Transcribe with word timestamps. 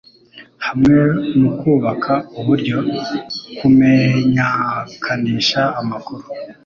hamwe 0.65 0.97
mu 1.39 1.49
kubaka 1.59 2.13
uburyo 2.39 2.77
kumenyakanisha 3.57 5.61
amakuru 5.81 6.25